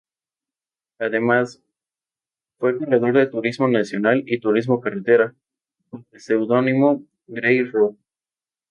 Además, 0.97 1.61
fue 2.57 2.75
corredor 2.75 3.13
de 3.15 3.27
Turismo 3.27 3.67
Nacional 3.67 4.23
y 4.25 4.39
Turismo 4.39 4.81
Carretera, 4.81 5.35
bajo 5.91 6.07
el 6.11 6.19
seudónimo 6.19 7.03
Grey 7.27 7.63
Rock. 7.65 7.99